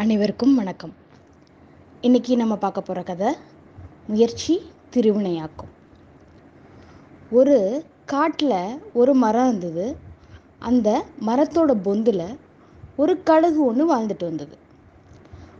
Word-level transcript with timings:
அனைவருக்கும் 0.00 0.54
வணக்கம். 0.54 0.92
இன்னைக்கு 2.00 2.36
நம்ம 2.36 2.56
பார்க்க 2.56 2.80
போகிற 2.80 3.04
கதை 3.04 3.34
முயற்சி 4.06 4.62
திருவினையாக்கும். 4.92 5.70
ஒரு 7.30 7.84
காட்டில் 8.04 8.78
ஒரு 8.92 9.14
மரம் 9.14 9.48
இருந்தது. 9.48 9.96
அந்த 10.58 11.04
மரத்தோட 11.26 11.74
பொந்தில் 11.84 12.38
ஒரு 12.96 13.22
கழுகு 13.22 13.64
ஒன்று 13.64 13.84
வாழ்ந்துட்டு 13.84 14.24
வந்தது. 14.24 14.58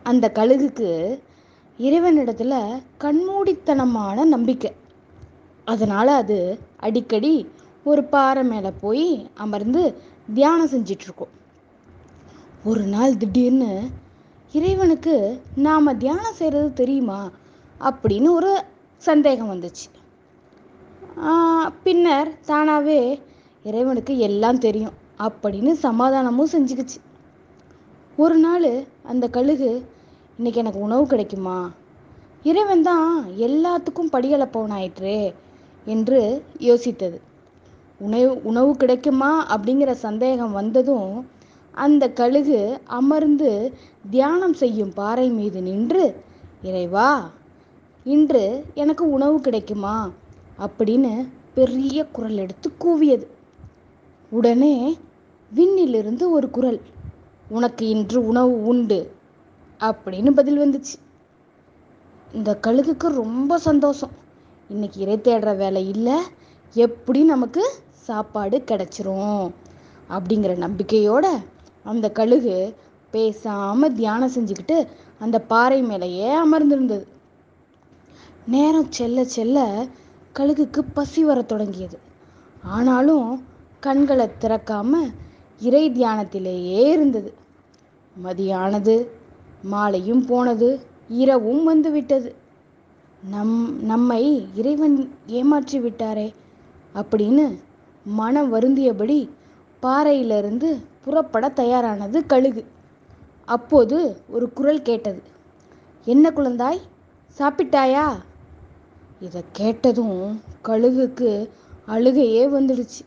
அந்த 0.03 0.31
கழுகுக்கு 0.35 1.21
இறைவனிடத்தில் 1.79 2.83
கண்மூடித்தனமான 3.01 4.25
நம்பிக்கை. 4.25 4.73
அதனால் 5.65 6.09
அது 6.09 6.59
அடிக்கடி 6.77 7.49
ஒரு 7.85 8.05
பாறை 8.05 8.45
மேலே 8.45 8.73
போய் 8.81 9.31
அமர்ந்து 9.35 10.03
தியானம் 10.35 10.69
செஞ்சிட்ருக்கோம் 10.69 11.35
ஒரு 12.65 12.83
நாள் 12.83 13.17
திடீர்னு 13.17 13.91
இறைவனுக்கு 14.53 15.15
நாம் 15.57 15.99
தியானம் 15.99 16.37
செய்கிறது 16.39 16.73
தெரியுமா? 16.73 17.19
அப்படின்னு 17.81 18.29
ஒரு 18.31 18.53
சந்தேகம் 19.09 19.51
வந்துச்சு. 19.51 19.87
பின்னர் 21.83 22.31
தானாகவே 22.47 22.99
இறைவனுக்கு 23.65 24.15
எல்லாம் 24.19 24.59
தெரியும் 24.59 24.97
அப்படின்னு 25.19 25.73
சமாதானமும் 25.87 26.53
செஞ்சுக்கிச்சு. 26.53 26.99
ஒரு 28.17 28.37
நாள் 28.37 28.71
அந்த 29.03 29.29
கழுகு 29.29 29.71
இன்னைக்கு 30.37 30.61
எனக்கு 30.61 30.81
உணவு 30.81 31.07
கிடைக்குமா? 31.07 31.59
இறைவன் 32.43 32.87
தான் 32.91 33.25
எல்லாத்துக்கும் 33.47 34.13
படிகளப்பவனாயிற்றே 34.13 35.19
என்று 35.87 36.21
யோசித்தது. 36.61 37.19
உணவு 38.01 38.41
உணவு 38.43 38.73
கிடைக்குமா? 38.77 39.33
அப்படிங்கிற 39.57 39.93
சந்தேகம் 40.07 40.53
வந்ததும் 40.53 41.13
அந்த 41.73 42.11
கழுகு 42.11 42.81
அமர்ந்து 42.85 43.73
தியானம் 44.11 44.55
செய்யும் 44.55 44.93
பாறை 44.93 45.31
மீது 45.31 45.63
நின்று 45.63 46.25
இறைவா 46.63 47.31
இன்று 48.05 48.65
எனக்கு 48.75 49.11
உணவு 49.11 49.41
கிடைக்குமா? 49.41 50.11
அப்படின்னு 50.59 51.29
பெரிய 51.55 52.05
குரல் 52.05 52.37
எடுத்து 52.37 52.73
கூவியது. 52.81 53.27
உடனே 54.31 54.99
விண்ணிலிருந்து 55.55 56.31
ஒரு 56.31 56.51
குரல் 56.51 56.81
உனக்கு 57.49 57.89
இன்று 57.89 58.27
உணவு 58.27 58.65
உண்டு 58.65 59.13
அப்படின்னு 59.81 60.31
பதில் 60.31 60.59
வந்துச்சு. 60.59 60.97
இந்த 62.33 62.59
கழுகுக்கு 62.67 63.07
ரொம்ப 63.07 63.59
சந்தோஷம். 63.59 64.11
இன்னைக்கு 64.69 65.01
இறை 65.01 65.17
தேடுற 65.17 65.57
வேலை 65.57 65.89
இல்லை 65.89 66.15
எப்படி 66.73 67.23
நமக்கு 67.25 67.73
சாப்பாடு 67.93 68.59
கிடைச்சிரும் 68.59 69.51
அப்படிங்கிற 70.11 70.53
நம்பிக்கையோட 70.67 71.27
அந்த 71.85 72.11
கழுகு 72.11 72.75
பேசாம 73.13 73.89
தியானம் 73.95 74.35
செஞ்சுக்கிட்டு 74.35 74.87
அந்த 75.19 75.41
பாறை 75.41 75.83
மேலேயே 75.83 76.29
அமர்ந்திருந்தது. 76.35 77.07
நேரம் 78.47 78.91
செல்ல 78.91 79.25
செல்ல 79.25 79.87
கழுகுக்கு 80.35 80.81
பசி 80.95 81.25
வர 81.25 81.43
தொடங்கியது. 81.43 81.99
ஆனாலும் 82.63 83.45
கண்களை 83.81 84.29
திறக்காம 84.41 84.93
இறை 85.61 85.91
தியானத்திலேயே 85.91 86.83
இருந்தது. 86.91 87.35
மதியானது 88.17 88.95
மாலையும் 89.63 90.25
போனது 90.27 90.69
இரவும் 91.09 91.65
வந்து 91.65 91.91
விட்டது 91.91 92.35
நம் 93.23 93.83
நம்மை 93.83 94.49
இறைவன் 94.55 94.97
ஏமாற்றி 95.27 95.79
விட்டாரே 95.81 96.29
அப்படின்னு 96.95 97.59
மனம் 98.07 98.55
வருந்தியபடி 98.55 99.29
பாறையிலிருந்து 99.83 100.71
புறப்பட 101.01 101.49
தயாரானது 101.49 102.27
கழுகு. 102.27 102.67
அப்போது 103.45 104.21
ஒரு 104.29 104.53
குரல் 104.53 104.83
கேட்டது. 104.83 105.23
என்ன 106.05 106.31
குழந்தாய்? 106.31 106.81
சாப்பிட்டாயா? 107.39 108.07
இதை 109.21 109.45
கேட்டதும் 109.53 110.41
கழுகுக்கு 110.65 111.49
அழுகையே 111.89 112.47
வந்துடுச்சு. 112.47 113.07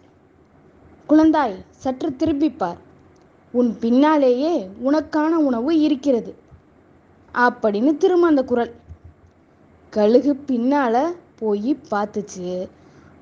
குழந்தாய் 1.09 1.55
சற்று 1.69 2.09
திரும்பிப்பார் 2.09 2.77
உன் 3.51 3.77
பின்னாலேயே 3.79 4.69
உனக்கான 4.83 5.27
உணவு 5.27 5.79
இருக்கிறது. 5.79 6.35
அப்படின்னு 7.33 7.97
திரும்ப 7.97 8.27
அந்த 8.27 8.43
குரல். 8.43 8.75
கழுகு 9.89 10.33
பின்னால 10.47 11.13
போய் 11.35 11.77
பார்த்துச்சு. 11.91 12.69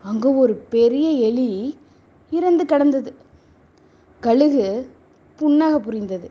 அங்கே 0.04 0.30
ஒரு 0.30 0.54
பெரிய 0.54 1.10
எலி 1.10 1.78
இறந்து 2.30 2.66
கிடந்தது. 2.66 3.16
கழுகு 4.26 4.92
புன்னக 5.40 5.78
புரிந்தது. 5.78 6.30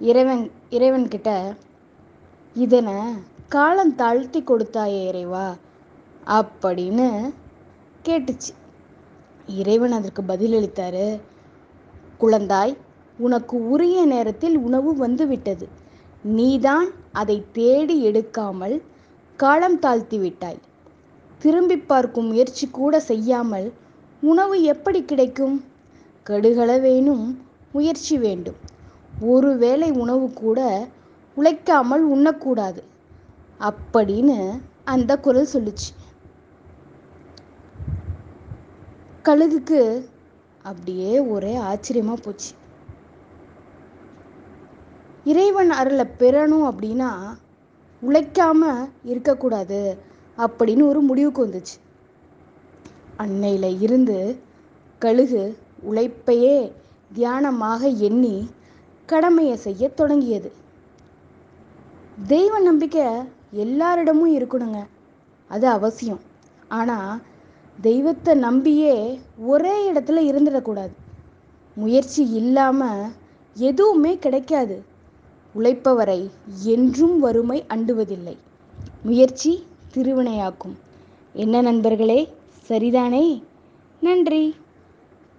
இறைவன் 0.00 0.50
இறைவன்கிட்ட 0.70 1.54
இதனை 2.54 2.96
காலம் 3.48 3.94
தாழ்த்தி 3.94 4.40
கொடுத்தாயே 4.40 5.06
இறைவா 5.06 5.56
அப்படின்னு 6.26 7.32
கேட்டுச்சு. 8.04 8.52
இறைவன் 9.46 9.92
அதற்கு 9.92 10.22
பதிலளித்தாரு 10.22 11.20
குழந்தாய் 12.20 12.76
உனக்கு 13.18 13.68
உரிய 13.68 14.04
நேரத்தில் 14.04 14.58
உணவு 14.58 14.96
வந்து 14.96 15.26
விட்டது. 15.26 15.68
நீதான் 16.22 16.88
அதை 17.12 17.44
தேடி 17.52 18.06
எடுக்காமல் 18.10 18.82
காலம் 19.36 19.78
தாழ்த்தி 19.78 20.18
விட்டாய். 20.18 20.60
திரும்பி 21.38 21.78
பார்க்கும் 21.78 22.26
முயற்சி 22.26 22.68
கூட 22.68 23.00
செய்யாமல் 23.00 23.72
உணவு 24.20 24.62
எப்படி 24.62 25.04
கிடைக்கும்? 25.04 25.64
கடுகள 26.28 26.80
வேணும் 26.80 27.46
முயற்சி 27.72 28.18
வேண்டும். 28.18 28.56
ஒருவேளை 29.20 29.90
உணவு 29.90 30.32
கூட 30.32 30.88
உழைக்காமல் 31.34 32.16
உண்ணக்கூடாது. 32.16 32.82
அப்படின்னு 33.60 34.60
அந்த 34.84 35.18
குரல் 35.18 35.48
சொல்லுச்சு. 35.52 35.90
கழுகுக்கு 39.24 40.08
அப்படியே 40.62 41.20
ஒரே 41.20 41.56
ஆச்சரியமா 41.56 42.14
போச்சு. 42.14 42.54
இறைவன் 45.24 45.70
அருளை 45.70 46.04
பெறணும் 46.18 46.72
அப்படின்னா 46.72 47.38
உழைக்காம 48.02 48.90
இருக்கக்கூடாது 49.02 49.98
அப்படின்னு 50.38 50.86
ஒரு 50.86 51.00
முடிவுக்கு 51.00 51.46
வந்துச்சு. 51.46 51.80
அன்னையில 53.18 53.80
இருந்து 53.80 54.40
கழுகு 54.98 55.58
உழைப்பையே 55.84 56.72
தியானமாக 57.14 57.96
எண்ணி 57.96 58.50
கடமையை 59.06 59.56
செய்ய 59.56 59.88
தொடங்கியது. 59.88 60.52
தெய்வ 62.26 62.58
நம்பிக்கை 62.58 63.04
எல்லாரிடமும் 63.50 64.36
இருக்கணுங்க. 64.36 64.86
அது 65.48 65.66
அவசியம். 65.68 66.20
ஆனால் 66.68 67.20
தெய்வத்தை 67.80 68.34
நம்பியே 68.34 69.20
ஒரே 69.38 69.92
இடத்துல 69.92 70.20
இருந்துடக்கூடாது. 70.30 70.90
முயற்சி 71.74 72.30
இல்லாமல் 72.30 73.10
எதுவுமே 73.54 74.18
கிடைக்காது. 74.18 74.84
உழைப்பவரை 75.54 76.30
என்றும் 76.64 77.18
வறுமை 77.20 77.64
அண்டுவதில்லை. 77.68 78.36
முயற்சி 79.02 79.66
திருவினையாக்கும். 79.94 80.76
என்ன 81.32 81.60
நண்பர்களே? 81.60 82.34
சரிதானே? 82.68 83.42
நன்றி. 84.00 84.54